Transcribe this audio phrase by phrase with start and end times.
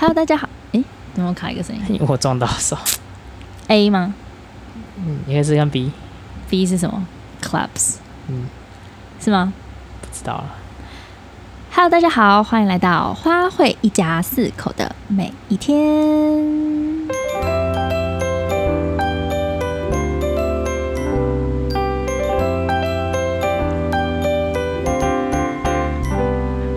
[0.00, 0.48] Hello，大家好。
[0.70, 2.00] 诶，怎么卡一个声音？
[2.06, 2.78] 我撞到手。
[3.66, 4.14] A 吗？
[4.96, 5.90] 嗯，应该是跟 B。
[6.48, 7.04] B 是什么
[7.42, 7.96] ？Claps。
[8.28, 8.46] 嗯，
[9.20, 9.52] 是吗？
[10.00, 10.54] 不知道了。
[11.72, 16.67] Hello，大家好，欢迎来到花卉一家四口的每一天。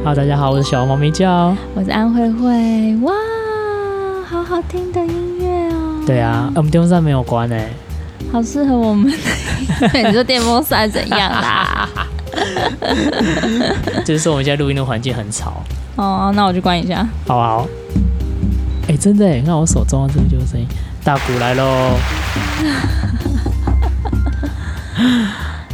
[0.03, 2.97] 好，大家好，我是小猫咪叫，我是安慧慧。
[3.03, 3.13] 哇，
[4.27, 6.03] 好好听的音乐哦。
[6.07, 7.69] 对啊，我们电风扇没有关哎，
[8.31, 9.13] 好适合我们。
[9.93, 11.87] 你说电风扇怎样啦？
[14.03, 15.61] 就是说我们现在录音的环境很吵。
[15.97, 17.07] 哦，那我去关一下。
[17.27, 17.67] 好好。
[18.87, 20.65] 哎，真的哎，你看我手中的这个就是声音，
[21.03, 21.91] 大鼓来喽。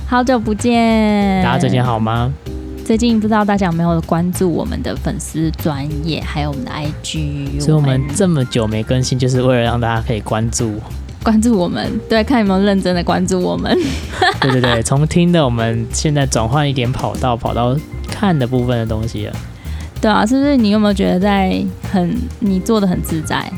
[0.06, 2.34] 好久不见，大家最近好吗？
[2.88, 7.60] 最近不知道大家有没有关注我们的粉丝专业，还有我们的 IG。
[7.60, 10.80] 所以我们这么久没更新，就是为了让大家可以关注，
[11.22, 13.78] 关注我们，对，看有没有认真的关注我们。
[14.40, 17.76] 对对对，从听的我们现在转换一点跑道，跑到
[18.08, 19.36] 看的部分的东西了。
[20.00, 23.52] 对啊，是不是你有没有觉得在很你做的很自在？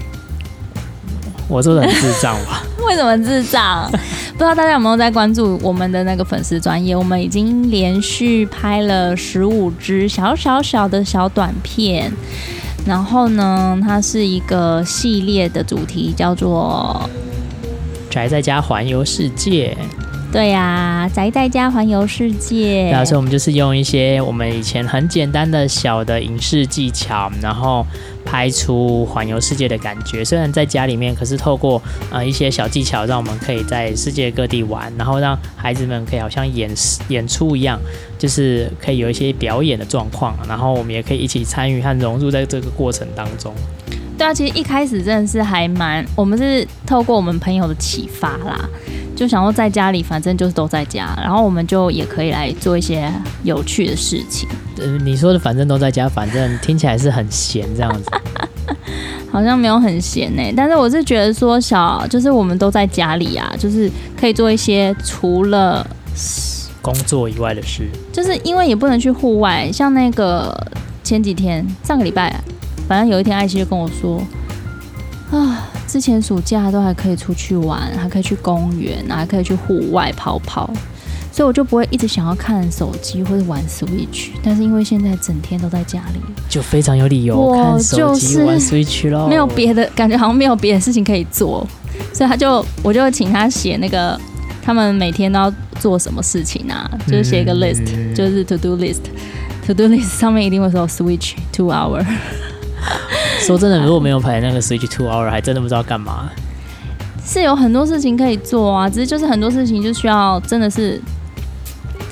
[1.47, 2.63] 我做的很智障吧？
[2.87, 3.91] 为什么智障？
[4.39, 6.95] 不知道大家有没有在关注我们的那个粉丝专业？
[6.95, 12.09] 我们已经连续拍了十五支小小小的小短片，
[12.87, 17.09] 然后呢，它是一个系列的主题，叫做
[18.09, 19.77] “宅在家环游世界”。
[20.31, 22.87] 对呀、啊，宅在家环游世界。
[22.91, 27.83] 然后，所以我们就是用一些我们以前很简单的小的影视技巧，然后
[28.23, 30.23] 拍出环游世界的感觉。
[30.23, 36.69] 虽然在家里面，可是透过呃一些小技巧，让我们可以在世界各地玩，然后让孩子们可以好像演
[37.07, 37.79] 演出一样，
[38.19, 43.51] 就是可以有一些表演的状况，然后我们也可以一起参与和融入在这个过程当中。
[44.15, 48.69] 对啊，其实一开始真的是还蛮，我们是透过我们朋友的启发啦。
[49.15, 53.11] 就想说在家里，反正就是都在家，然后我们就也可以来做一些
[53.43, 54.47] 有趣的事情。
[54.77, 58.09] 呃，你说的反正都在家，反正听起来是很闲这样子，
[59.29, 60.41] 好像没有很闲呢。
[60.55, 65.85] 但是我是觉得说小，就是我们都在家里啊，就是可以做一些除了
[66.81, 67.89] 工作以外的事。
[68.13, 70.55] 就是因为也不能去户外，像那个
[71.03, 72.33] 前几天上个礼拜，
[72.87, 74.23] 反正有一天艾希就跟我说
[75.31, 75.67] 啊。
[75.89, 80.69] 之前暑假都还可以出去玩，还可以去公园，还可以去户外跑跑，
[81.31, 84.27] 所以我就不会一直想要看手机或者玩 Switch。
[84.43, 89.27] 但是因为现在整天都在家里，就非常有理由看手机玩 Switch 咯。
[89.27, 91.67] 没有别的感觉，好像没有别的事情可以做，
[92.13, 94.15] 所以他就我就请他写那个
[94.61, 102.05] 他们每天都要做什么事情啊，就是写一个 list，嗯，就是 to do list，to do list 上面一定会说 Switch two hour。
[103.39, 106.29] 说真的，如果没有排那个 Switch Two Hour，还真的不知道干嘛。
[107.25, 110.99] 是有很多事情可以做啊，只是就是很多事情就需要真的是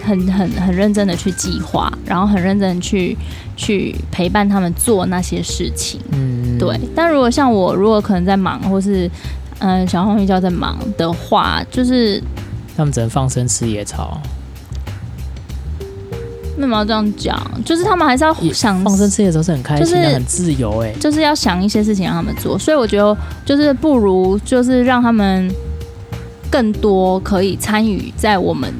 [0.03, 3.17] 很很很认真的去计划，然后很认真的去
[3.55, 5.99] 去陪伴他们做那些事情。
[6.11, 6.79] 嗯，对。
[6.95, 9.09] 但如果像我，如果可能在忙，或是
[9.59, 12.21] 嗯、呃、小红玉叫在忙的话，就是
[12.75, 14.21] 他们只能放生吃野草。
[16.57, 17.40] 为什么要这样讲？
[17.63, 22.57] 就是他们还是要想放生吃的时候是很开心的，就是、很自由哎，就是要想一些事情让他们做。
[22.57, 25.50] 所以我觉得，就是不如就是让他们
[26.50, 28.73] 更多可以参与在我们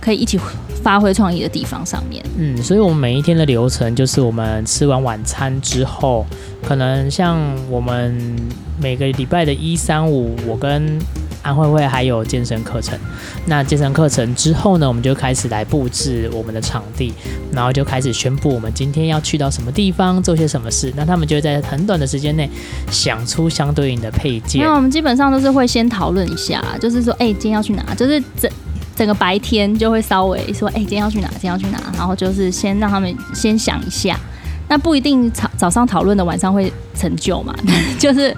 [0.00, 0.38] 可以一起
[0.82, 2.22] 发挥创意的地方上面。
[2.36, 6.26] 嗯，所以我们每一天的流程就是，我们吃完晚餐之后，
[6.62, 7.38] 可能像
[7.70, 8.36] 我们
[8.80, 10.98] 每个礼拜的一三五，我跟
[11.48, 12.98] 安慧慧还有健身课程，
[13.46, 17.10] 那健身课程之后呢，我们就开始来布置我们的场地，
[17.50, 20.92] 然后就开始宣布我们今天要去到什么地方，做些什么事。
[20.94, 22.50] 那他们就会在很短的时间内
[22.90, 24.62] 想出相对应的配件。
[24.62, 27.94] 那我们基本上都是会先讨论一下，就是说，哎、今天要去哪？
[27.94, 28.50] 就是整
[28.94, 31.28] 整个白天就会稍微说，哎、今天要去哪？
[31.28, 31.80] 今天要去哪？
[31.96, 34.20] 然后就是先让他们先想一下。
[34.68, 37.54] 那不一定早早上讨论的晚上会成就嘛，
[37.98, 38.34] 就是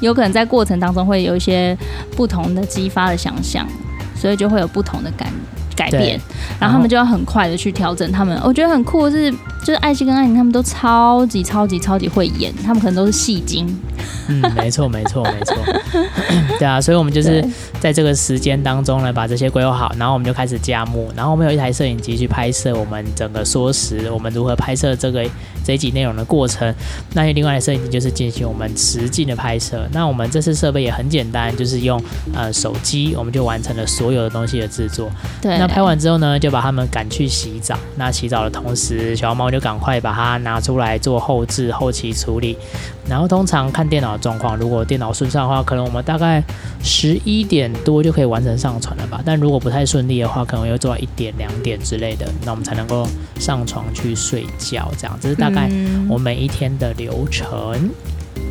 [0.00, 1.76] 有可能在过程当中会有一些
[2.16, 3.66] 不同的激发的想象，
[4.14, 5.26] 所以就会有不同的改
[5.74, 6.20] 改变，
[6.60, 8.38] 然后他们就要很快的去调整他们。
[8.44, 13.66] 我觉得很酷的是，就是艾希跟艾宁他们都超级超级超级会演，他们可能都是戏精，
[14.28, 15.56] 嗯，没错，没错，没错。
[16.58, 17.44] 对啊，所以我们就是
[17.80, 25.24] 在这个时间当中呢，把这些规划好，然后我们就开始加幕，然后我们有一台摄影机去拍摄我们整个缩时，我们如何拍摄这个
[25.64, 26.72] 这一集内容的过程。
[27.14, 29.86] 那另外的摄影机就是进行我们实际的拍摄。
[29.92, 32.00] 那我们这次设备也很简单，就是用
[32.34, 35.10] 呃手机，我们就完成了所有的东西的制作。
[35.40, 35.58] 对。
[35.58, 37.76] 那拍完之后呢，就把他们赶去洗澡。
[37.96, 42.56] 那洗澡的同时，小猫就赶快把它拿出来做后置、后期处理。
[43.08, 46.42] 然后通常看电脑的状况，如果电脑顺畅的话，可能我们大概
[46.82, 49.20] 十一点多就可以完成上传了吧。
[49.24, 53.06] 但如果不太顺利的话，可能要做到一点、两点之类的，那我们才能够
[53.38, 54.90] 上床去睡觉。
[54.96, 55.68] 这样，这是大概
[56.08, 57.48] 我每一天的流程。
[57.74, 57.90] 嗯、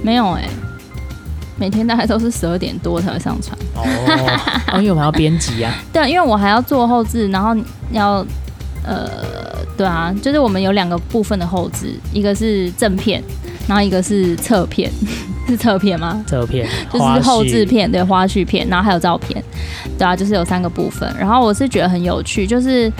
[0.03, 0.49] 没有哎、欸，
[1.57, 3.57] 每天大概都是十二点多才会上传。
[3.75, 3.83] 哦，
[4.73, 5.73] 哦，因为我们要编辑啊。
[5.93, 7.55] 对，因为我还要做后置，然后
[7.91, 8.25] 要
[8.83, 9.07] 呃，
[9.77, 13.23] 对啊，就是我们有两个部分的后置，一个是正片。
[13.69, 14.91] 然后一个是侧片，
[15.47, 16.21] 是侧片吗？
[16.27, 19.41] 侧片 就是后置片，对，花絮片，然后还有照片，
[19.97, 21.07] 对啊，就是有三个部分。
[21.17, 22.91] 然后我是觉得很有趣，就是。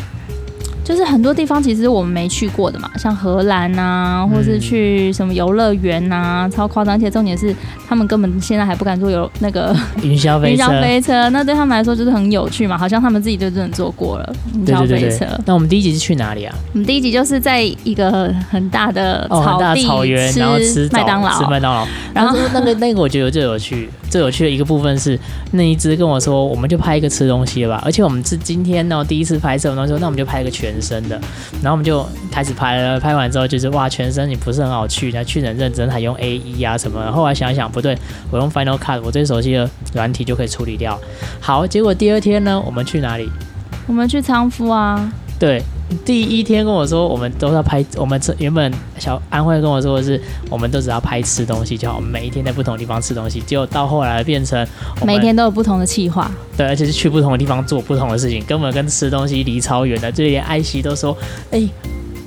[0.90, 6.96] 就是很多地方其实我们没去过的嘛，像荷兰啊，或是去什么游乐园啊，超夸张。
[6.96, 7.56] 而且重点是，
[7.88, 9.72] 他们根本现在还不敢坐有那个
[10.02, 10.64] 云霄飞车。
[10.64, 14.88] 云霄飞车，那对他们来说就是很有趣嘛，好像他们自己就真的坐过了云霄飞车。
[14.88, 15.28] 对对对对。
[15.46, 16.56] 那我们第一集是去哪里啊？
[16.74, 21.88] 我们第一集就是在一个很大的草地，哦、草原，然后吃麦当劳，吃麦当劳。
[22.16, 25.20] 然后那个那个我觉得最有趣，最有趣的一个部分是，
[25.52, 27.80] 那一只跟我说，我们就拍一个吃东西的吧。
[27.86, 30.70] 而且我们是今天呢第一次拍摄，我说那我们就拍一个全。
[30.80, 31.20] 身的，
[31.62, 32.98] 然后我们就开始拍了。
[32.98, 37.12] 拍完之后就是哇，全身你不是很好去，然后去很认真，还用 AE 啊什么的。
[37.12, 37.98] 后来想想不对，
[38.32, 40.98] 我用 Final Cut，我最熟悉的软体就可以处理掉。
[41.42, 43.30] 好，结果第二天呢，我们去哪里？
[43.88, 45.12] 我们去仓敷啊。
[45.38, 45.62] 对。
[46.06, 47.84] 第一天跟我说，我们都要拍。
[47.98, 51.96] 我们这原本小安慧跟我说的是，我们都只要拍吃东西就好。
[51.96, 54.68] 我们每一天在不同的地方吃东西，结果到后来变成
[55.06, 56.30] 每天都有不同的计划。
[56.56, 60.12] 对，而且是去不同的地方做不同的事情，根本跟吃东西离超远的。
[60.12, 61.16] 就连艾希都说
[61.52, 61.70] ：“哎、欸。”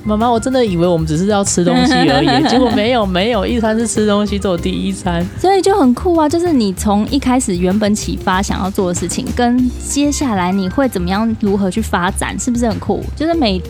[0.05, 6.27] 妈妈，我真的以为我们只是要吃东西而已， 结果没有没有，一餐是吃东西做第一餐，所以就很酷啊！
[6.27, 13.01] 就是你从一开始原本启发想要做的事情，跟接下来你会怎么样如何去发展，是不是很酷？
[13.15, 13.61] 就是每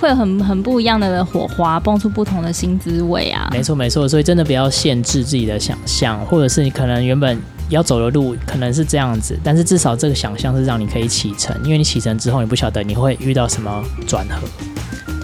[0.00, 3.48] 会有很很不一样的火花，蹦出不同的新滋味啊！
[3.52, 7.38] 没错没错，所以真的不要限制自己的想象，或者是你可能原本
[7.68, 14.48] 要走的路可能是这样子，但是至少这个想象是让你可以启程，因为你启程之后，你不晓得你会遇到什么转合。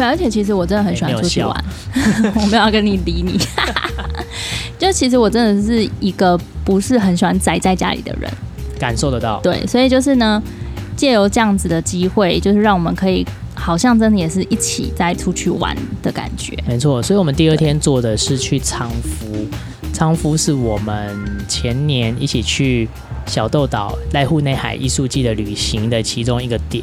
[0.01, 1.55] 对，而且其实我真的很喜欢出去玩，
[1.93, 3.39] 欸、 我没有要跟你理你。
[4.79, 8.31] 就其实我真的是一个不是很喜欢宅在家里的人，
[8.79, 9.39] 感受得到。
[9.43, 10.43] 对，所以就是呢，
[10.97, 16.57] 借由这样子的机会，就是让我们可以好像真的也是一起在出去玩的感觉。
[16.67, 19.47] 没错，所以我们第二天做的是去仓敷，
[19.93, 21.15] 仓敷是我们
[21.47, 22.89] 前年一起去
[23.27, 26.83] 小豆岛濑户内海艺术季的旅行的其中一个点。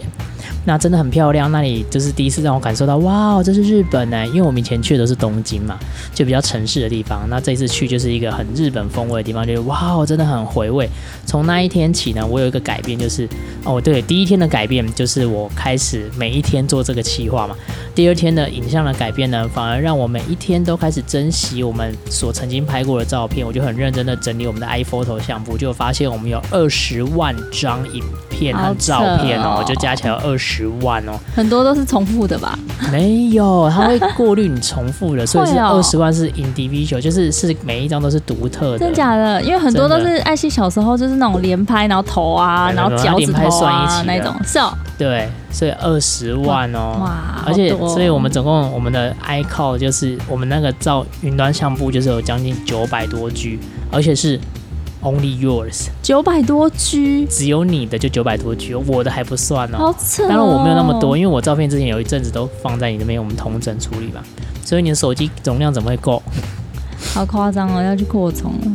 [0.65, 4.25] 那真的很漂亮，那里就是第一次让我感受到，哇，这是日本呢！
[4.27, 5.77] 因为我们以前去的都是东京嘛，
[6.13, 7.25] 就比较城市的地方。
[7.29, 10.89] 那这一次去就是一个很日本风味的地方，就是哇，真的很回味。
[11.25, 13.27] 从那一天起呢，我有一个改变，就是
[13.63, 17.55] 哦，对，第一天的改变就是我开始每一天做这个企划嘛。
[17.95, 23.45] 第二天的影像的改变呢，反而让我每一天都开始珍惜我们所曾经拍过的照片。
[23.47, 30.57] 我就很认真的整理我们的 iPhoto 相簿，就发现我们有二十万张影片和照片哦，就加起来二十。
[30.57, 32.57] 十万哦，很多都是重复的吧？
[32.91, 38.79] 没有，它会过滤你重复的，所以是二十万是 individual，就是是每一张都是独特的。
[38.79, 39.39] 真假的？
[39.43, 44.73] 因为很多都是艾希小时候就是那种连拍，然后头啊，然后脚趾头啊那种，是哦。
[44.97, 47.43] 对，所以二十万哦，哇！
[47.45, 53.59] 而且，所以我们总共我们的 iCloud 就是我们那个照云端相簿就是有将近九百多 G，
[53.91, 54.39] 而且是。
[55.03, 59.77] Only yours，九百多 G，只有你的就九百多 G，我的还不算哦。
[59.77, 60.27] 好扯哦。
[60.27, 64.23] 当然我没有那么多，因为我照片之前有一阵子都放在你那边，我们同整处理吧。
[64.65, 66.21] 所以你的手机容量怎么会够？
[67.13, 68.71] 好夸张哦，要去扩充了。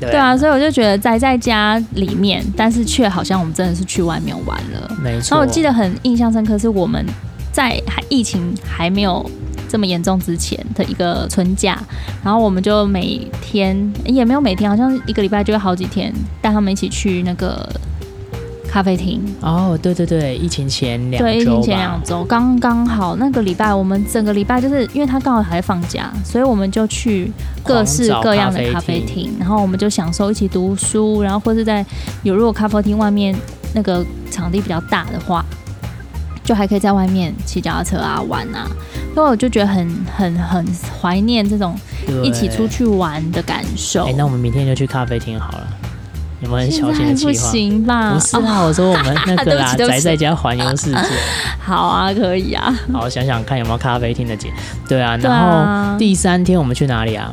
[0.00, 0.12] 对啊。
[0.12, 4.96] 对啊，所以我就觉得宅在家里面，但是却好像我们真的是去外面玩了。
[5.00, 5.36] 没错。
[5.36, 7.06] 然后我记得很印象深刻，是我们
[7.52, 9.24] 在还疫情还没有。
[9.72, 11.82] 这么严重之前的一个春假，
[12.22, 13.74] 然后我们就每天
[14.04, 16.12] 也没有每天，好像一个礼拜就会好几天
[16.42, 17.66] 带他们一起去那个
[18.68, 19.18] 咖啡厅。
[19.40, 31.82] 哦，对对对，疫情前两周，对，疫情前两周刚刚好那个礼拜，我们整个礼拜就是因为他刚好还在放假，所以我们就去各式各样的咖啡厅，然后我们就享受一起读书，然后或是在
[32.24, 33.34] 有如果咖啡厅外面
[33.74, 35.42] 那个场地比较大的话，
[36.44, 38.68] 就还可以在外面骑脚踏车啊玩啊。
[39.14, 40.66] 因为我就觉得很很很
[41.00, 41.78] 怀念这种
[42.22, 44.04] 一起出去玩的感受。
[44.06, 45.66] 哎，那我们明天就去咖啡厅好了。
[46.40, 47.30] 有没有很小心的计划？
[47.30, 48.14] 不行吧？
[48.14, 50.98] 不是啊，我说我们那个啦， 宅在家环游世界。
[51.60, 52.74] 好啊，可以啊。
[52.92, 54.52] 好，想想看有没有咖啡厅的姐。
[54.88, 57.32] 对啊，然后第三天我们去哪里啊？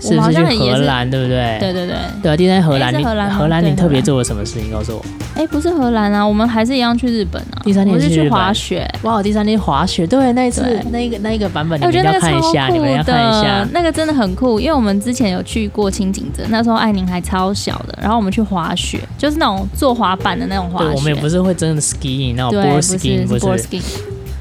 [0.00, 1.58] 是不是去荷兰，对不对？
[1.60, 1.96] 对对对。
[2.22, 4.72] 对啊，今天荷兰，你荷兰你特别做了什么事情？
[4.72, 5.04] 告诉我。
[5.34, 7.62] 哎，不是荷兰啊，我们还是一样去日本啊。
[7.62, 8.88] 第三天是去滑雪。
[9.02, 20.92] 哇，第三天滑雪，对，那一次那个那一个版本，你们要看一下，你们要看一下，那个真的很酷，因为我们之前有去过轻井镇，那时候艾宁还超小的，然后我们去滑雪，就是那种坐滑板的那种滑雪。
[20.96, 23.68] 我们也不是会真的 skiing 那种 board skiing，不是。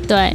[0.08, 0.34] 对。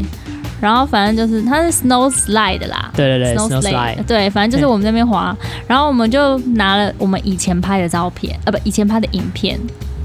[0.65, 9.61] 然后反正就是它是 snow slide 啦，对对对，snow slide，对，反正就是我们那边滑，然后我们就拿了我们以前拍的照片，呃，不，以前拍的影片，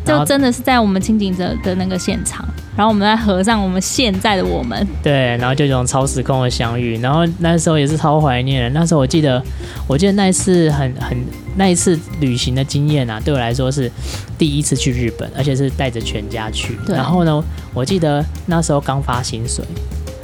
[0.06, 9.42] 就真的是在我们轻井泽的那个现场，然后我们在合上我们现在的我们，对，然后就这种超时空的相遇，然后那时候也是超怀念的，那时候我记得，
[9.88, 11.18] 我记得那一次很很
[11.56, 13.89] 那一次旅行的经验啊，对我来说是
[14.38, 17.42] 第一次去日本，而且是带着全家去，然后呢，
[17.74, 19.63] 我记得那时候刚发薪水。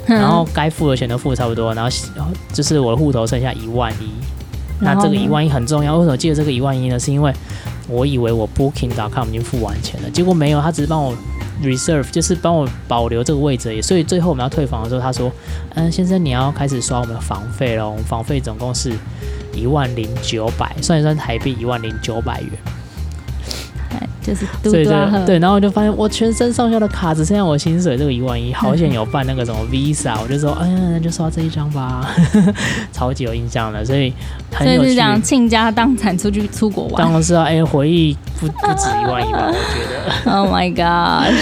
[0.06, 1.90] 然后该付的钱都付差不多，然后
[2.52, 4.10] 就是我的户头剩下一万一，
[4.80, 5.96] 那这个一万一很重要。
[5.96, 6.98] 为什么记得这个一万一呢？
[6.98, 7.32] 是因为
[7.88, 11.14] 我以为我 Booking.com 已经付完钱了，结果没有，他只是帮我
[11.62, 13.80] reserve，就是帮我保留这个位置。
[13.82, 15.30] 所以最后我们要退房的时候，他说
[15.74, 17.88] ：“嗯，先生，你要开始刷我们的房费了。
[17.88, 18.92] 我们房费总共是
[19.54, 22.50] 一万零九百，算一算台币一万零九百元。”
[24.22, 32.10] 就是对对对，然后我就发现我全身上下的卡只剩下我薪水这个一万一，好险有办那个什么 Visa，我就说，哎呀，那就刷这一张吧，
[32.92, 34.12] 超级有印象的，所以
[34.50, 34.78] 很有趣。
[34.78, 40.32] 所以是想倾家荡产出去出国玩，当然是啊，哎，回忆不不止一万一吧， 我觉得。
[40.32, 41.32] Oh my god！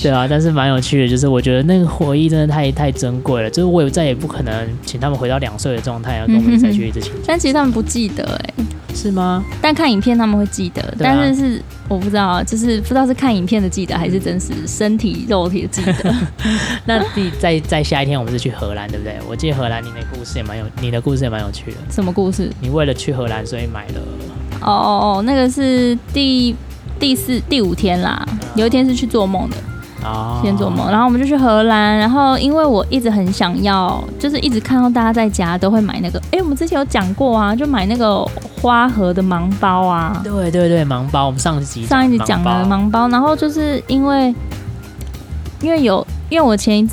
[0.00, 7.12] 对啊，但是蛮有趣的，就是我觉得那个回忆真的太太珍贵了，就是我也再也不可能请他们回到两岁的状态，要跟我们再去一次亲。
[7.26, 8.54] 但其实他们不记得哎。
[8.98, 9.44] 是吗？
[9.62, 16.14] 但看影片他们会记得，啊、但是是我不知道，就是不知道是看影片的记得，还是真实身体肉体的记得。
[16.84, 19.16] 那第在在下一天我们是去荷兰，对不对？
[19.28, 21.76] 我记得荷兰你的故事也蛮有，你的故事也蛮有趣的。
[21.90, 22.50] 什么故事？
[22.60, 24.00] 你为了去荷兰，所以买了？
[24.62, 26.56] 哦哦哦，那个是第
[26.98, 28.26] 第四第五天啦，
[28.56, 29.56] 有一天是去做梦的。
[30.04, 38.24] 哦，先做梦，然后我们就去荷兰，然后因为我一直很想要，就是一直看到大家在家都会买那个，哎，我们之前有讲过啊，就买那个
[38.60, 40.20] 花盒的盲包啊。
[40.22, 44.34] 对对对，盲包，我们上一集上一集讲了盲包，然后就是因为
[45.60, 46.88] 因为有，因为我前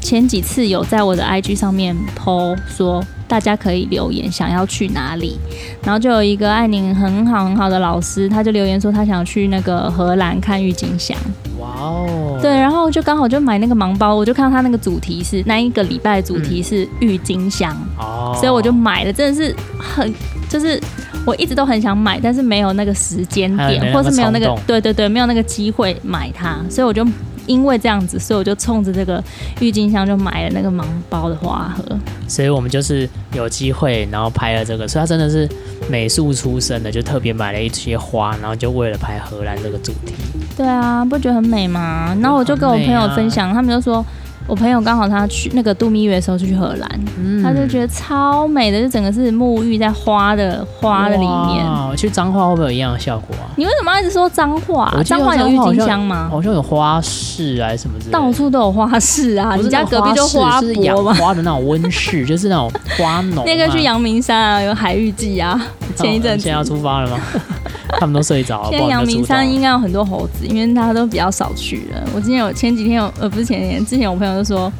[0.00, 3.02] 前几次有在我的 IG 上面 po 说。
[3.26, 5.38] 大家可以留言想要去哪里，
[5.82, 11.16] 然后就有一个爱宁很好很好的老师，他就留言说他想去那个荷兰看郁金香。
[11.64, 12.38] 哇哦！
[12.42, 20.12] 对，然后就刚好就买那个盲包，我就看到他那个主题是那一个礼拜的主题是郁金香哦，嗯、所以我就买了，真的是很
[20.48, 20.80] 就是
[21.24, 27.06] 我一直都很想买，但是没有那个时间点，或是没有那个对对对，没有那个机会买它，所以我就。
[27.46, 29.22] 因为这样子，所以我就冲着这个
[29.60, 31.84] 郁金香就买了那个盲包的花盒。
[32.26, 34.88] 所以我们就是有机会，然后拍了这个。
[34.88, 35.46] 所以他真的是
[35.86, 40.14] 美术出身的，就特别买了一些花，然后就为了拍荷兰这个主题。
[40.56, 42.16] 对啊，不觉得很美吗？
[42.20, 44.04] 然后我就跟我朋友分享，他们就说。
[44.46, 51.64] 我朋友刚好他去那个度蜜月的时候就去荷兰，嗯、他就觉得超美的，就整个是沐浴在花的花的里面。
[51.96, 53.48] 去脏话会不会有一样的效果啊？
[53.56, 54.94] 你为什么要一直说脏话？
[55.04, 56.28] 脏话有郁金香吗？
[56.30, 58.18] 好像有花市啊什么之类的。
[58.18, 59.54] 到处都有花市啊！
[59.56, 63.46] 你家隔壁就花博养花的那种温室， 就是那种花农、啊。
[63.46, 65.58] 那个去阳明山啊，有海芋季啊。
[65.96, 66.42] 前一阵子。
[66.42, 67.18] 现在要出发了吗？
[68.00, 68.70] 他们都睡着了。
[68.70, 72.02] 现在阳明山应该有很多猴子，因为大家都比较少去了。
[72.12, 74.72] 我今天有前几天有呃不是前几天，之前我朋友就说，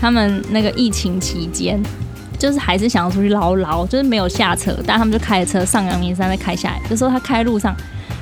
[0.00, 1.82] 他们那个疫情期间，
[2.38, 6.80] 就是还是想要出去捞捞，就是没有下车，但他们就开着车上阳明山再开下来。
[6.88, 7.74] 就说他开路上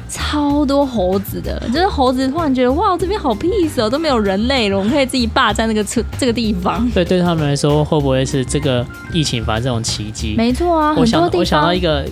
[0.08, 6.88] 超多猴子的，就是猴子突然觉得哇这边好 peace 哦，都没有人类了，我们可以自己霸占那个车这个地方。
[6.90, 10.34] 对，对他们来说会不会是这个疫情反正这种奇迹？
[10.36, 12.04] 没错啊，我想我想到一个。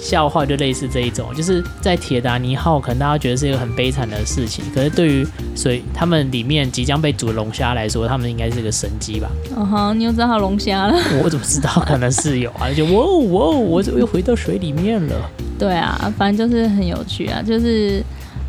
[0.00, 9.30] 笑话就类似这一种，就是在铁达尼号，可能大家觉得是一个很悲惨的事情，可是对于水他们里面即将被煮的龙虾来说，他们应该是个神机吧？
[9.54, 10.98] 哦哈，你又知道龙虾了？
[11.22, 11.70] 我怎么知道？
[11.86, 15.30] 可能是有啊，就哇哦哇哦，我怎么又回到水里面了？
[15.58, 18.02] 对啊，反正就是很有趣啊，就是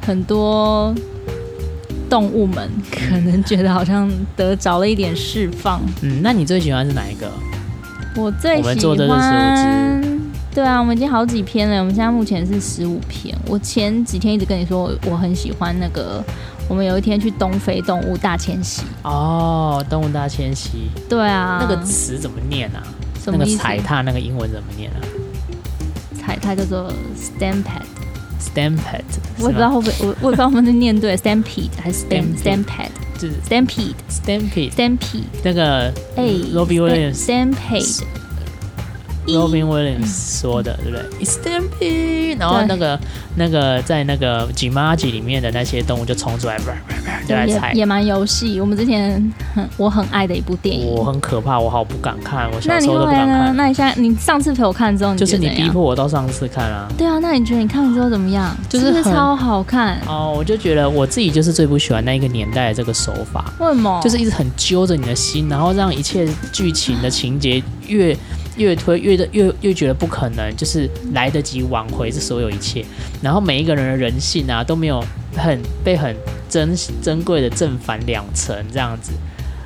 [0.06, 0.96] 很多
[2.10, 5.82] 动物们可能觉得好像得着了一点释放。
[6.02, 7.30] 嗯，那你最喜欢是哪一个？
[8.16, 10.01] 我最喜欢。
[10.54, 11.80] 对啊，我们已经好几篇了。
[11.80, 13.34] 我们现在目前是十五篇。
[13.48, 16.22] 我前几天一直跟你说，我很喜欢那个
[16.68, 18.84] 我们有一天去东非动物大迁徙。
[19.04, 20.90] 哦，动物大迁徙。
[21.08, 21.60] 对啊。
[21.62, 22.84] 那个词怎么念啊？
[23.28, 25.00] 那个踩踏那个英文怎么念啊？
[26.20, 27.86] 踩踏叫做 stampede。
[28.40, 29.04] stampede。
[29.40, 32.90] 我也不知道会不会，我我也不知道我们是念对 stampede 还是 stamp stampede。
[33.18, 38.02] 就是 stampede stampede stampede 那个哎，Robbie Williams stampede。
[39.28, 43.00] Robin Williams 说的，对不对？Stampede，然后那个
[43.36, 46.58] 那个在那个 Jumanji 里面的那些动物就冲出来，
[47.28, 47.72] 就来踩。
[47.74, 50.88] 野蛮游戏，我们之前很我很爱的一部电影。
[50.88, 53.56] 我很可怕，我好不敢看，我小时候都不敢看。
[53.56, 56.88] 那你现在你上次陪我看之后，就是你逼迫我到上次看啊。
[56.98, 58.56] 对啊，那你觉得你看了之后怎么样？
[58.68, 60.34] 就是超好看哦。
[60.36, 63.54] 我就觉得我自己就是最不喜欢那一个年代的这个手法。
[63.60, 64.02] 为什么？
[64.04, 68.18] 就是一直很揪着你的心，然后让一切剧情的情节越。
[68.58, 72.86] 越推越的越越觉得不可能，就是来得及挽回这所有一切，
[73.22, 75.04] 然后每一个人的人性啊都没有
[75.36, 76.16] 很被很
[76.50, 79.12] 珍珍贵的正反两层这样子，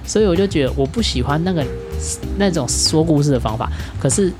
[0.06, 1.65] 所以我就觉得我不喜欢那个
[2.38, 4.32] 那种说故事的方法，可是。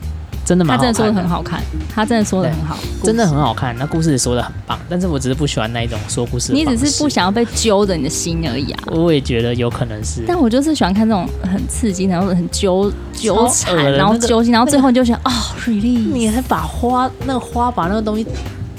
[0.46, 0.78] 真的吗？
[0.78, 1.60] 他真的说的很好看，
[1.94, 3.76] 他真的说的很好，真的很好看。
[3.80, 6.54] 那故事说的很棒，但是我只是不喜欢那一种说故事。
[6.54, 8.84] 你只是不想要被揪着你的心而已啊。
[8.92, 15.32] 我也觉得有可能是，但我就是喜欢看这种很刺激，然后很纠纠缠，然后揪心，然后最后你就想，哦
[15.66, 16.14] ，release。
[16.14, 18.26] 你还把花那个花把那个东西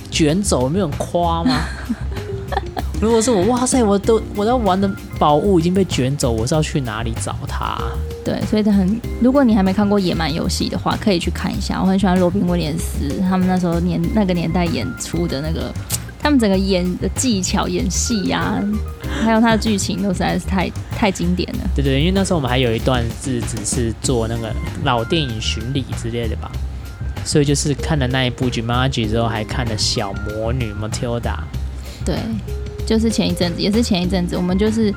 [0.08, 1.58] 卷走，没有很夸吗？
[3.02, 7.76] 如果是我，哇塞，我都我要玩的宝物已经被卷走，我是要去哪里找它？
[8.26, 11.80] 对，所以他很，如果你还没看过《野蛮游戏》的话，可以去看一下。
[11.80, 15.72] 我很喜欢罗宾威廉斯他们那时候年那个年代演出的那个，
[16.18, 18.58] 他们整个演的技巧、演戏呀、啊，
[19.24, 21.60] 还有他的剧情都实在是太太经典了。
[21.76, 24.52] 对对，因为那时候我们还有一段日子是做那个
[24.82, 26.50] 老电影巡礼之类的吧，
[27.24, 31.20] 所以就是看了那一部《Jumanji》之后，还看了《小魔女 Matilda》。
[32.04, 32.16] 对。
[32.84, 34.94] 就是前一阵子，也是前一阵子，我们就是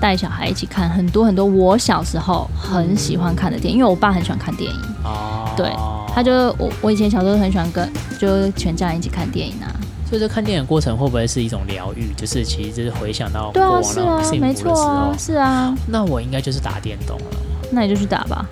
[0.00, 4.80] 带小孩一起看很多很多我小时候很喜欢看的电影，因为我爸很喜欢看电影。
[5.04, 5.48] 哦。
[5.56, 5.70] 对，
[6.14, 7.88] 他就我我以前小时候很喜欢跟
[8.18, 9.68] 就全家人一起看电影啊。
[10.08, 12.12] 所以这看电影过程会不会是一种疗愈？
[12.16, 14.74] 就是其实就是回想到过往那种幸福的时候。
[14.74, 15.74] 对啊，是啊，没错啊，是啊。
[15.86, 17.24] 那我应该就是打电动了。
[17.70, 18.46] 那你就去打吧。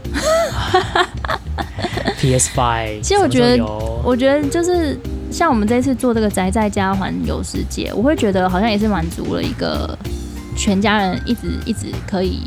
[2.18, 3.00] PS Five。
[3.02, 3.64] 其实我觉得，
[4.04, 4.98] 我觉得就是。
[5.30, 9.96] 像我们这次做这个宅在家环游世界，我会觉得好像也是满足了一个
[10.58, 12.40] 全家人一直一直可以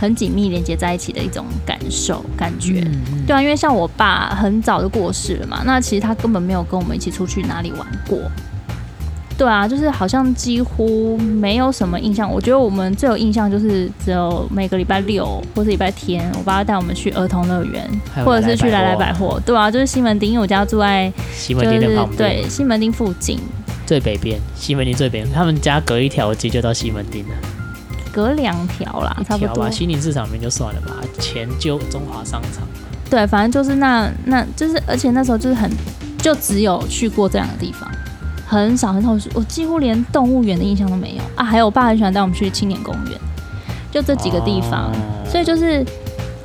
[0.00, 2.80] 很紧密连接在一起的一种感受感觉。
[2.86, 3.26] 嗯嗯。
[3.26, 8.18] 对啊，因为像我爸很早就过世了嘛，那其实他根本没有跟我们一起出去哪里玩过。
[9.36, 12.30] 对啊，就是好像几乎没有什么印象。
[12.30, 17.84] 我觉得我们最有印象就是只有每个礼拜六或是礼拜天，我爸带我们去儿童乐园，
[18.24, 19.42] 或者是去来来百货。
[19.44, 23.40] 对啊，就是西门町，因为我家住在西门町的旁边，对，西门町附近
[23.86, 27.34] 最北边，西门町最北边，他们家隔一条街就到西门町了，
[28.12, 29.70] 隔两条啦，差不多。
[29.70, 32.66] 西宁市场边就算了吧，前就中华商场。
[33.10, 35.70] 对，反正就是那那就是，而且那时候就是很
[36.18, 37.90] 就只有去过这两个地方。
[38.46, 41.42] 很少很少，我几乎连动物园的印象都没有啊！
[41.42, 43.18] 还有我爸很喜欢带我们去青年公园，
[43.90, 45.84] 就这几个地方，哦、所以就是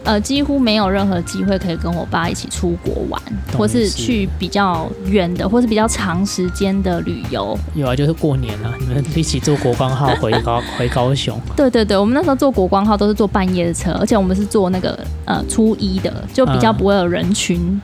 [0.04, 3.22] 呃几乎没有任何机会可以跟我爸一起出国玩，
[3.58, 7.58] 或是去比较远的，或是比较长时间的旅游。
[7.76, 11.40] 有啊，就是过年了，你们一起坐国光号回高 回高雄。
[11.56, 17.60] 对对对，我们那时候坐国光号都是坐半夜的车，而且我们是坐那个呃初一的，就比较不会有人群。
[17.60, 17.82] 嗯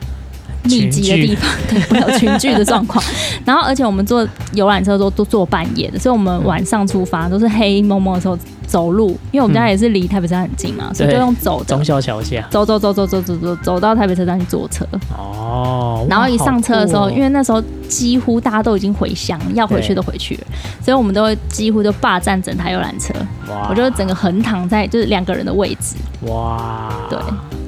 [0.68, 3.00] 密集的地方，对，会有群聚的状况。
[3.46, 11.62] 然后，而且我们坐游览车都都坐半夜的，所以我们晚上出发都是黑蒙蒙的时候走路，因为我们家也是离台北车站很近嘛，所以就用走。
[11.64, 12.46] 中孝桥下。
[12.50, 14.86] 走走走走走走走，走到台北车站去坐车。
[15.16, 16.06] 哦。
[16.10, 20.46] 然后一上车的时候，因为那时候几乎大家都已经回乡，要回去都回去了，
[20.82, 23.14] 所以我们都会几乎就霸占整台游览车。
[23.48, 23.68] 哇。
[23.70, 25.96] 我就整个横躺在就是两个人的位置。
[26.26, 26.92] 哇。
[27.08, 27.18] 对。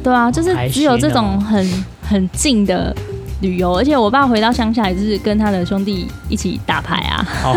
[0.03, 2.95] 对啊，就是只有这种很很近的。
[3.41, 7.27] 旅游，而且我爸回到乡下也是跟他的兄弟一起打牌啊。
[7.45, 7.57] 哦，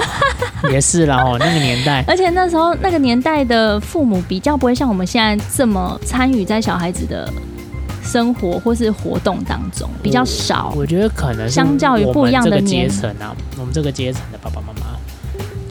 [0.71, 7.31] 也是啦哦， 那个年代，而且那时候那个年代的父母比较不会像我们现在这么参与在小孩子的
[8.03, 10.73] 生活或是活动当中，比较少。
[10.75, 14.60] 我觉得可能相较于不一样的阶层啊，我们这个阶层的爸爸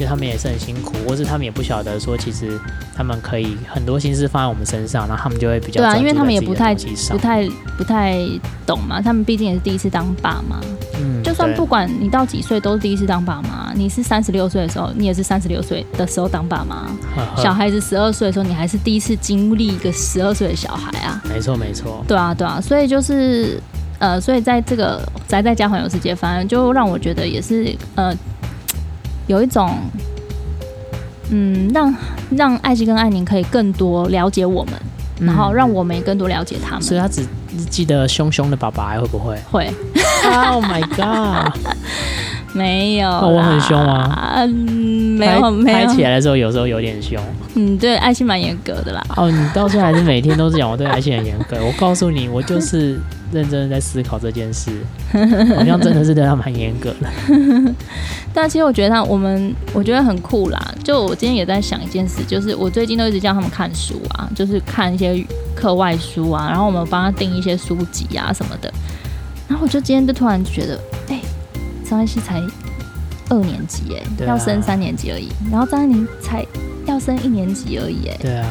[0.00, 0.06] 妈妈。
[0.06, 2.58] 就他们也是很辛苦，或是他们也不晓得说，其实
[2.96, 6.74] 他们可以很多心思放在我们身上，然后他们就会比较对啊，因为他们也不太
[7.10, 8.18] 不太不太
[8.66, 10.58] 懂嘛，他们毕竟也是第一次当爸妈。
[10.98, 13.72] 嗯，就算不管你到几岁，都是第一次当爸妈。
[13.74, 16.88] 你是三十六岁的时候，你也是三十六岁的时候当爸妈。
[17.36, 21.22] 小孩子十二岁的时候，你还是第一次经历一个十二岁的小孩啊。
[21.28, 22.02] 没错，没错。
[22.08, 23.60] 对啊，对啊，所以就是
[23.98, 28.14] 呃，所以在这个宅在家环游世界，反正就让我觉得也是呃。
[29.30, 29.70] 有一种
[31.30, 31.94] 嗯，让
[32.36, 34.74] 让艾希跟艾宁可以更多了解我们，
[35.20, 36.82] 嗯、然后让我们也更多了解他们。
[36.82, 37.24] 所以他只
[37.70, 39.38] 记得凶凶的爸爸，会不会？
[39.52, 39.70] 会。
[40.24, 41.56] Oh my god！
[42.52, 44.34] 没有，我很凶吗。
[44.34, 44.48] 嗯，
[45.16, 45.78] 没有，没有。
[45.78, 47.16] 拍起来的时候，有时候有点凶。
[47.54, 49.00] 嗯，对，艾希蛮严格的啦。
[49.16, 51.56] 哦，你到现在还是每天都是讲我对艾希很严格。
[51.64, 52.98] 我告诉你，我就是
[53.32, 54.70] 认真的在思考这件事，
[55.56, 57.74] 好像真的是对他蛮严格的。
[58.32, 60.74] 但其实我觉得他，我们我觉得很酷啦。
[60.84, 68.72] 就我今天也在想一件事，就是我最近都一直叫他们看书啊，就是看一些课外书啊，然后我们帮他订一些书籍啊什么的。
[69.48, 71.20] 然后我就今天就突然觉得，哎、欸。
[71.90, 72.40] 张艾希才
[73.30, 75.28] 二年级哎，啊、要升三年级而已。
[75.50, 76.46] 然后张安宁才
[76.86, 78.16] 要升一年级而已哎。
[78.20, 78.46] 对啊。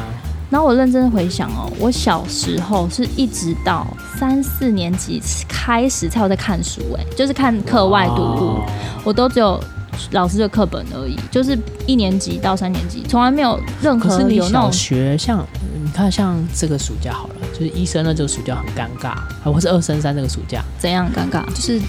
[0.50, 3.86] 然后我认真的回想哦，我小时候是一直到
[4.18, 8.58] 三四年级开始才有在看书哎，就是看课外读物，
[9.04, 9.62] 我都只有
[10.10, 15.46] 老师的课本而已，就是一年级到三年级，从来没有任何有那种学像
[15.82, 19.14] 你看像这个暑假好了，就是一升的这个暑假很尴尬，
[19.50, 21.44] 或是二升三这个暑假怎样尴尬？
[21.54, 21.80] 就是。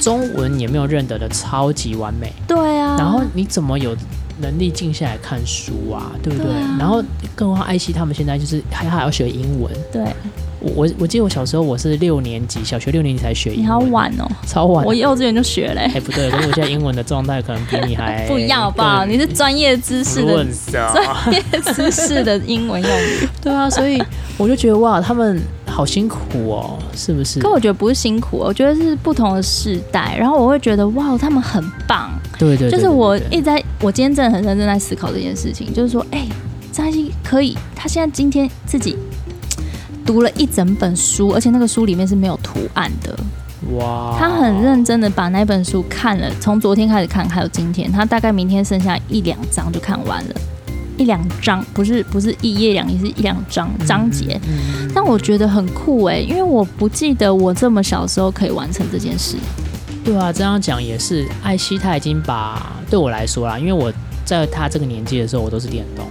[0.00, 3.96] 中文也没有认得的超级完美，对啊，然后你怎么有
[4.40, 6.12] 能力静下来看书啊？
[6.22, 6.52] 对不对？
[6.52, 7.02] 对啊、然后
[7.34, 10.02] 更何况艾希他们现在就是还还要学英文，对。
[10.74, 14.82] 我我记得我小时候我是六年级，小学六年级才学英文，你好晚哦，超晚。
[14.82, 15.90] 我幼稚园就学嘞。
[15.94, 19.04] 哎，不对，可是我现在英文的状态可能比你还 不一样，好不好？
[19.04, 21.42] 你是专业知识的专业
[21.74, 23.28] 知识的英文用语。
[23.42, 24.02] 对啊，所以
[24.38, 26.18] 我就觉得哇，他们好辛苦
[26.48, 27.40] 哦，是不是？
[27.40, 30.16] 可我觉得不是辛苦，我觉得是不同的世代。
[30.18, 32.10] 然后我会觉得哇，他们很棒。
[32.38, 36.26] 对对，就是我一直在，我今天真的很认真在思考这件事情，就是说，哎，
[36.72, 38.96] 张艾希可以，他现在今天自己。
[40.06, 43.18] 读了一整本书，而且那个书里面是没有图案的。
[43.74, 44.14] 哇！
[44.18, 50.34] 他很认真的把那本书看了，从昨天开始看，还有今天，他大概明天剩下一两章就看完了，
[50.98, 54.38] 一两章不是不是一页两页，是一两章章节。
[54.46, 59.38] 嗯、但我觉得很酷哎，因为我不记得我这么小时候可以完成这件事。
[60.04, 61.26] 对啊，这样讲也是。
[61.42, 63.90] 艾希他已经把对我来说啦，因为我
[64.24, 66.06] 在他这个年纪的时候，我都是电动。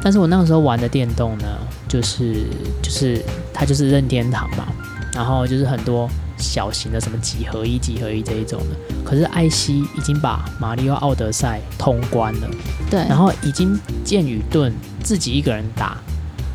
[0.00, 1.44] 但是我那个时候玩的电动呢，
[1.88, 2.44] 就是
[2.80, 3.20] 就是
[3.52, 4.68] 他就是任天堂嘛，
[5.12, 6.08] 然后就是很多
[6.38, 8.94] 小型的什么几合一、几合一这一种的。
[9.04, 12.48] 可是艾希已经把马里奥奥德赛通关了，
[12.88, 15.96] 对，然后已经剑与盾自己一个人打，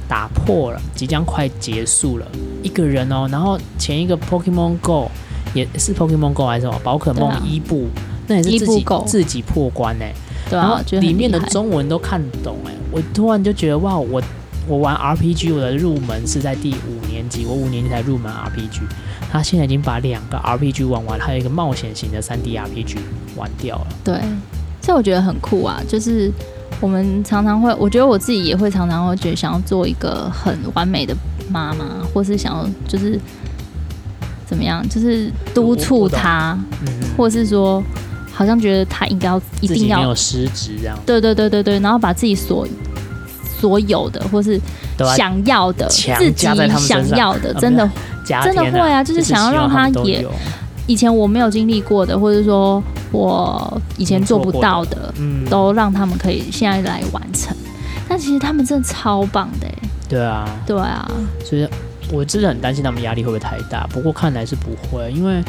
[0.08, 2.26] 打破了，即将快结束了，
[2.64, 3.28] 一个人哦。
[3.30, 5.12] 然后前一个 Pokemon Go
[5.54, 10.06] 也是 Pokemon Go 还是什么宝可梦伊布，啊、那也是自己自己破关呢。
[10.50, 14.22] 对啊，然后里面的中文都看懂哎，我突然就觉得哇，我
[14.68, 18.82] 我玩 RPG 我的入门是在第五年级，我五年级才入门 RPG，
[19.32, 22.98] 他现在已经把两个 RPG 玩完，还有一个冒险型的 3D RPG
[23.36, 23.88] 玩掉了。
[24.04, 24.16] 对，
[24.82, 26.32] 所以我觉得很酷啊，就是
[26.80, 31.16] 我们常常会，我觉得我自己也会常常会觉得想要做一个很完美的
[31.50, 33.20] 妈妈，或是想要就是
[34.52, 36.88] 怎么样，就是督促他，嗯、
[37.18, 37.82] 或是说。
[38.34, 42.66] 好像觉得他应该要一定要没有失职这样，对对对对对，然后把自己所
[43.60, 44.60] 所有的或是
[45.16, 46.46] 想要的自己
[46.80, 47.88] 想要的，真的
[48.26, 50.26] 真的会啊，就是想要让他也
[50.88, 57.56] 以前我没有经历过的，或者说我以前做不到的，嗯，都让他们可以现在来完成。
[58.08, 59.68] 但其实他们真的超棒的，
[60.10, 61.08] 对啊，对啊，
[61.44, 61.68] 所以
[62.12, 65.42] 我真的很担心他们压力会不会太大，不过看来是不会，因为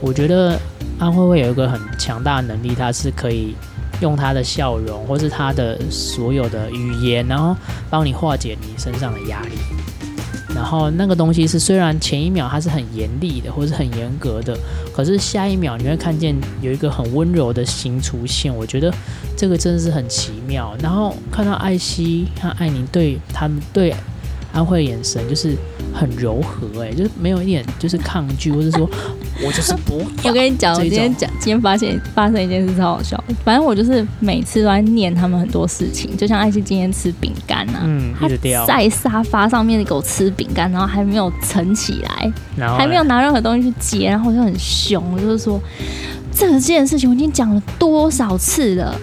[0.00, 0.58] 我觉得。
[1.00, 3.54] 安慧慧有一个很强大的能力，他是可以
[4.00, 7.56] 用他的笑容，或是他的所有的语言，然后
[7.88, 9.50] 帮你化解你身上的压力。
[10.52, 14.58] 然后那个东西是，虽然前一秒他是很严厉的，或是很严格的，
[14.92, 18.52] 可是下一秒你会看见有一个很温柔的心出现。
[18.52, 18.92] 我觉得
[19.36, 20.76] 这个真的是很奇妙。
[20.82, 23.94] 然后看到艾希和艾宁对他们对
[24.52, 25.56] 安慧的眼神，就是。
[25.90, 28.88] 很柔和哎、欸，就是没有一点就是抗拒，或者说
[29.44, 30.00] 我就是不。
[30.22, 33.22] 我跟你讲，我今天讲，今天发现发生一件事超好笑。
[33.42, 45.60] 反正我就是每次都在念他们很多事情，就像艾希今天吃饼干呐，嗯，一直掉，在沙发上面的狗吃饼干，然后还没有盛起来，然后还没有拿任何东西去接，然后我就很凶，我就是说
[46.30, 48.94] 这个这件事情我已经讲了多少次了，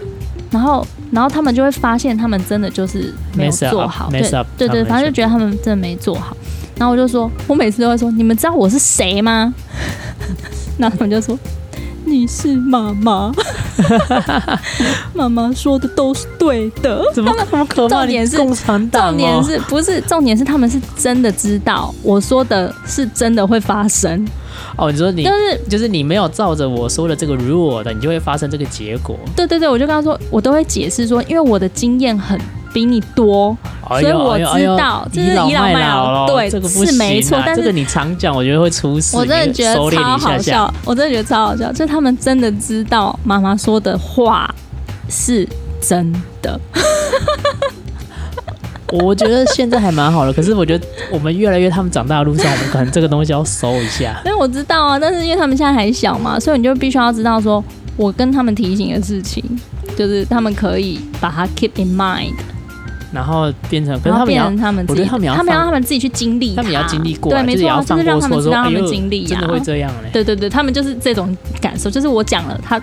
[0.50, 4.10] 然后然后他们就会发现他们真的就是没有做好，
[4.58, 6.36] 对对对，反正就觉得他们真的没做好。
[6.78, 9.54] 然后我就说，我每次都会说，你们知道我是谁吗？
[10.78, 11.40] 然后他们就说，
[12.28, 13.32] 是妈妈，
[15.14, 17.04] 妈妈说的都是对的。
[17.14, 18.00] 怎么那么可怕？
[18.00, 24.26] 重点是共产党哦，重点是不是重点是他们是真的知道我说的是真的会发生。
[24.78, 29.18] 哦，你说你就是就是你没有照着我说的这个 rule 的，你就会发生这个结果。
[29.36, 32.40] 对对对，我就跟他说，我都会解释说，因为我的经验很
[32.76, 33.56] 比你多，
[33.88, 37.42] 哎、所以我知道这是倚老卖老，对，这个不、啊、是没错。
[37.46, 39.16] 但是这个你常讲，我觉得会出事。
[39.16, 44.54] 我真的觉得超好笑，我真的觉得超好笑，就他们真的知道妈妈说的话
[45.08, 45.48] 是
[45.80, 46.60] 真的。
[48.92, 54.20] 我觉得现在还蛮好的，可是我觉得我们越来越他们长大的路上，我们可能这个东西要收一下。
[54.28, 57.64] 因为我知道啊，但是因为他们现在还小嘛，所以你就必须要知道说，
[57.96, 59.42] 我跟他们提醒的事情，
[59.96, 62.34] 就是他们可以把它 keep in mind，
[63.16, 72.80] 然后变成，然后变成他们自己，他们要他们要他们自己去经历，他们也要经历过，对，没错，就是让他们知道他们经历呀，真的会这样嘞，对对对，他们就是这种感受，就是我讲了他。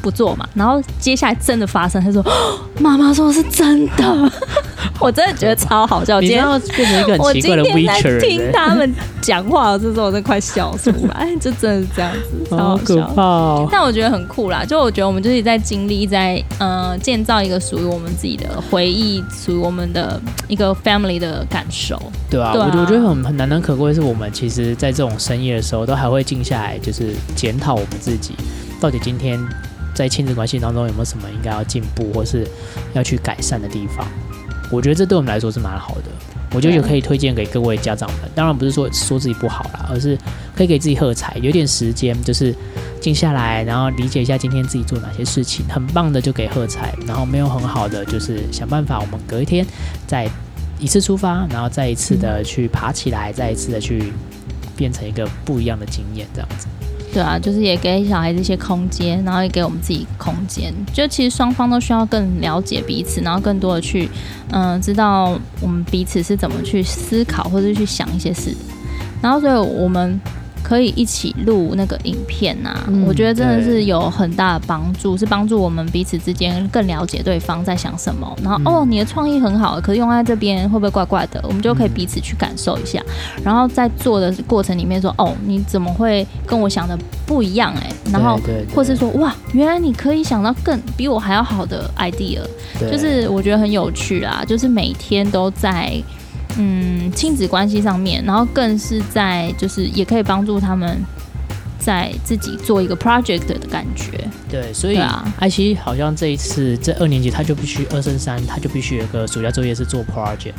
[0.00, 2.24] 不做嘛，然后接下来真的发生，他说
[2.78, 4.32] ：“妈妈说的是真的。”
[5.00, 6.20] 我真的觉得超好笑。
[6.20, 12.96] 你要变成一个很奇怪的 witcher，我今天在听他们讲话的时候，我真的快笑出来， 就真的是这样子，超好笑。
[13.00, 13.68] 好可怕哦。
[13.70, 22.00] 但我觉得很酷啦，就我觉得我们就是在经历，在呃建造一个属于我们自己的回忆，属于我们的一个 family 的感受。
[22.30, 28.34] 对啊，对啊，我我觉得很很难能可贵是，我们其实在这种深夜的时候，都还会静下来，就是检讨我们自己，
[28.80, 29.40] 到底今天。
[29.94, 32.46] 在亲子关系当中有没有什么应该要进步或是
[32.92, 34.06] 要去改善的地方？
[34.70, 36.04] 我觉得这对我们来说是蛮好的。
[36.54, 38.20] 我觉得也可以推荐给各位家长们。
[38.34, 40.16] 当然不是说说自己不好啦，而是
[40.56, 42.54] 可以给自己喝彩，有点时间就是
[43.02, 49.66] 静下来，然后理解一下今天自己做哪些事情，很棒的就给喝彩，然后没有很好的就是想办法，我们隔一天
[50.06, 50.26] 再
[50.78, 54.10] 一次出发，然后再一次的去爬起来，再一次的去
[54.74, 56.66] 变成一个不一样的经验，这样子。
[57.18, 60.72] 对啊，就是也给小孩子一些空间，然后也给我们自己空间。
[60.92, 64.08] 就其实双方都需要更了解彼此，然后更多的去，
[64.52, 68.56] 嗯、知道我们彼此是怎么去思考或者去想一些事。
[69.20, 70.20] 然后，所以我们。
[70.68, 78.36] 可以一起录那个影片呐、啊，嗯、我觉得真的是有很大的帮助，是帮助我们彼此之间更了解对方在想什么。
[78.42, 81.40] 然后、嗯、哦，你的创意很好，可是用在这边会不会怪怪的？
[81.44, 83.02] 我们就可以彼此去感受一下。
[83.38, 87.80] 嗯、然后在做的过程里面说，哦，你怎么会跟我想的不一样、欸？
[87.80, 88.38] 哎，然后
[88.74, 92.40] 或是说，哇，原来你可以想到更比我还要好的 idea，
[92.78, 95.98] 就是我觉得很有趣啦，就是每天都在。
[96.58, 101.00] 嗯，亲子关系上面，然后更是在就是也可以帮助他们
[101.78, 104.28] 在自己做一个 project 的感觉。
[104.50, 110.52] 对，所以啊，艾希好像这一次这二年级他就必须二升三，他就必须有个暑假作业是做 project。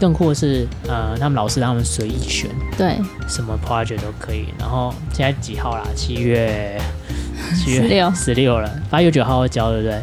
[0.00, 4.46] 更酷的是，呃，他们老师让他们随意选，对，什么 project 都可以。
[4.58, 5.84] 然后现在几号啦？
[5.94, 6.80] 七月
[7.54, 10.02] 七月十六十六了，八月九号要交，对不对？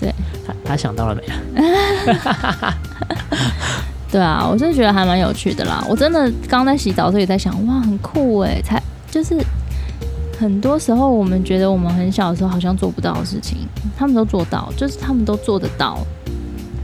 [0.00, 0.14] 对，
[0.46, 1.22] 他他想到了没
[1.60, 2.78] 啊？
[4.10, 5.84] 对啊，我真的觉得还蛮有趣的啦。
[5.88, 8.58] 我真的刚在洗澡的时候也在想，哇，很酷哎！
[8.62, 9.36] 才就是
[10.40, 13.58] 很多时候我们觉得我们很小的时候好像做不到的事情，
[13.98, 15.98] 他们都做到，就是他们都做得到，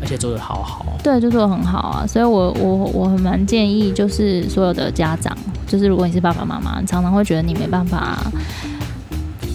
[0.02, 0.84] 而且做得好好。
[1.02, 2.06] 对，就做得很好啊。
[2.06, 5.34] 所以我我我很蛮建议，就是所有的家长，
[5.66, 8.18] 就是如果你是爸爸妈妈，你常常会觉得你没办法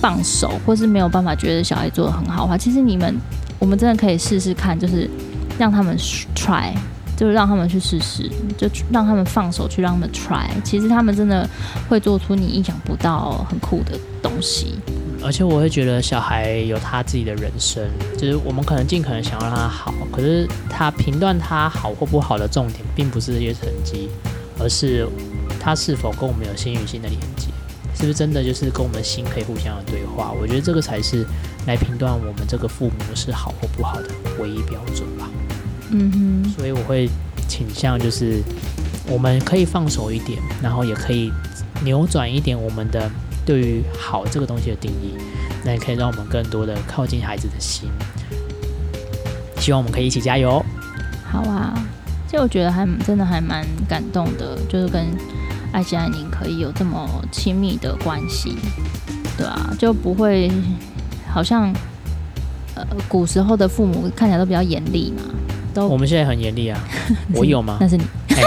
[0.01, 3.15] 放手，或是没有办法觉得小孩做得很好的话，其实你们
[3.59, 5.07] 我们真的可以试试看，就是
[5.59, 5.95] 让他们
[6.35, 6.73] try。
[7.19, 10.47] 就是让他们去试试，就让他们放手去让他们 try。
[10.63, 11.45] 其实他们真的
[11.89, 14.75] 会做出你意想不到很酷的东西。
[15.21, 17.83] 而且我会觉得小孩有他自己的人生，
[18.17, 24.07] 就是我们可能尽可能想要让他好，可是他评断他好或不好的重点，并不是这些成绩，
[24.57, 25.05] 而是
[25.59, 27.47] 他是否跟我们有心与心的连接，
[27.93, 30.31] 是不是真的就是跟我们心可以互相的对话？
[30.41, 31.25] 我觉得这个才是
[31.67, 34.07] 来评断我们这个父母是好或不好的
[34.39, 35.29] 唯一标准吧。
[35.91, 37.09] 嗯哼，所以我会
[37.47, 38.41] 倾向就是，
[39.07, 41.31] 我们可以放手一点，然后也可以
[41.83, 43.09] 扭转一点我们的
[43.45, 45.15] 对于好这个东西的定义，
[45.65, 47.89] 那也可以让我们更多的靠近孩子的心。
[49.57, 50.63] 希望我们可以一起加油。
[51.31, 51.73] 好啊，
[52.27, 55.05] 其实我觉得还真的还蛮感动的，就是跟
[55.71, 58.55] 艾希、艾宁可以有这么亲密的关系，
[59.37, 60.51] 对啊，就不会
[61.31, 61.73] 好像
[62.75, 65.23] 呃古时候的父母看起来都比较严厉嘛。
[65.73, 66.79] 都我们现在很严厉啊，
[67.33, 67.77] 我有吗？
[67.79, 68.03] 那是你。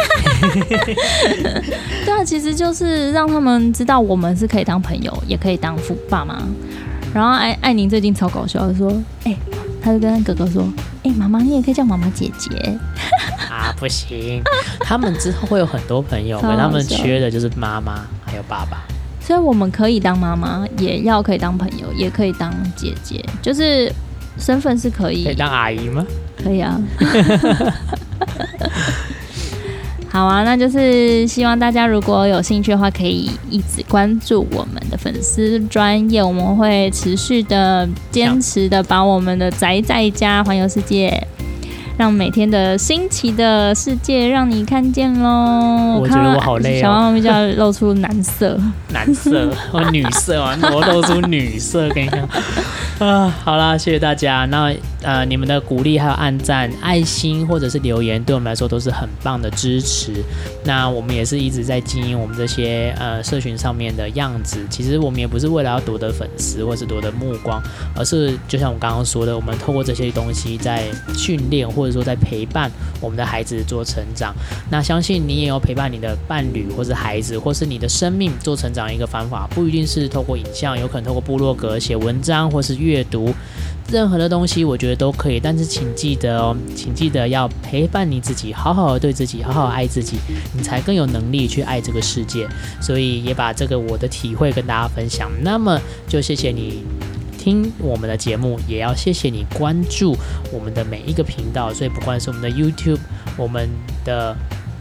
[2.05, 6.43] 对啊，其实就是让他们知道我们是可以当朋友，也可以当父爸妈。
[7.15, 8.91] 然后艾艾宁最近超搞笑的说，
[9.25, 9.39] 哎、欸，
[9.83, 10.63] 他就跟哥哥说，
[11.05, 12.51] 哎、欸，妈妈你也可以叫妈妈姐姐。
[13.51, 14.43] 啊，不行，
[14.81, 18.83] 他们之后会有很多朋友，可他们缺的就是妈妈还有爸爸。
[19.21, 23.93] 所以我们可以当妈妈，也要可以当朋友，也可以当姐姐，就是
[24.39, 25.23] 身份是可以。
[25.25, 26.05] 可以当阿姨吗？
[26.43, 26.81] 可以啊。
[30.11, 41.27] 好啊，那就是希望大家如果有兴趣的话，可以一直关注我们的粉丝专业，我们会持续的坚持的把我们的宅在家环游世界。
[41.99, 45.99] 让每天的新奇的世界让你看见喽！
[46.01, 46.83] 我觉得我好累哦。
[46.83, 48.59] 小猫咪就要露出男色，
[48.93, 52.27] 男色或女色啊，我露出女色给你看。
[53.03, 54.45] 啊，好啦，谢谢大家。
[54.45, 60.13] 那呃，你们的鼓励还有按赞、爱心或者是留言，对我们来说都是很棒的支持。
[60.63, 64.65] 那我们也是一直在经营我们这些呃社群上面的样子。
[64.71, 67.61] 其实我们也不是为了要夺得粉丝或是夺得目光，
[67.97, 70.85] 而是就像我刚刚说的，我们透过这些东西在
[71.17, 74.33] 训练或者说在陪伴我们的孩子做成长，
[74.71, 83.35] 那相信你也有陪伴你的伴侣，或是孩子，或是你的生命做成长一个方法，不一定是透过影像，有可能透过部落格写文章，或是阅阅读，
[83.91, 85.41] 任何的东西，我觉得都可以。
[85.41, 90.19] 但是请记得哦，请记得要陪伴你自己，好好的对自己，好好爱自己，
[90.55, 92.47] 你才更有能力去爱这个世界。
[92.81, 95.31] 所以也把这个我的体会跟大家分享。
[95.43, 96.85] 那么就谢谢你。
[97.39, 100.17] 听我们的节目，也要谢谢你关注
[100.53, 101.75] 我们的每一个频道。
[101.75, 103.01] 所以不管是我们的 YouTube、
[103.37, 103.69] 我们
[104.05, 104.37] 的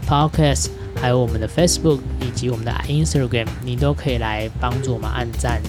[0.06, 0.68] Podcast，
[1.00, 5.60] 还有我们的 Facebook 以及我们的 Instagram，你都可以来帮助我们按赞、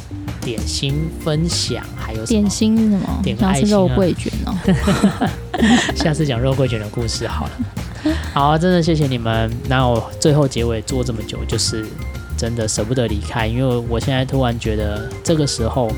[0.41, 3.19] 点心、分享，还有点心是什么？
[3.23, 4.55] 点个爱心啊，肉桂卷哦。
[5.95, 7.51] 下次讲肉桂卷的故事好了。
[8.33, 9.51] 好，真的谢谢你们。
[9.67, 11.85] 那我最后结尾做这么久，就是
[12.37, 15.91] 真的舍不得离开，因为我现在突然觉得这个时候。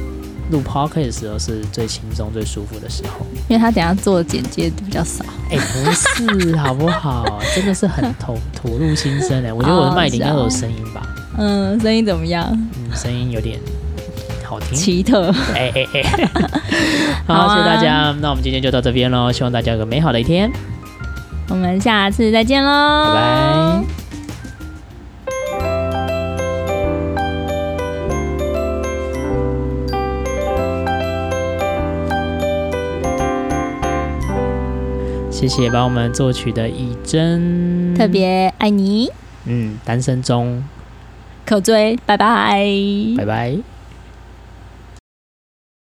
[0.52, 5.24] 录 podcast 的时候是最轻松、最舒服的时候，因为他等下做的剪接比较少。
[5.50, 7.40] 哎、欸，不是， 好不好？
[7.56, 11.02] 真的是很投 吐露心声哎，我觉得我的麦里应该有声音吧？
[11.38, 12.48] 嗯，声音怎么样？
[12.52, 13.60] 嗯，声音有点
[14.44, 15.32] 好听，奇特。
[15.54, 16.30] 哎哎哎，
[17.28, 20.52] 好，好啊、谢谢大家，那我们今天就到这边喽，希望大家有个美好的一天，
[21.50, 24.05] 我们下次再见喽，拜拜。
[35.48, 39.12] 谢谢帮我们作曲的以真，特别爱你。
[39.46, 40.64] 嗯，单身中，
[41.46, 42.66] 可追，拜拜，
[43.16, 43.75] 拜拜。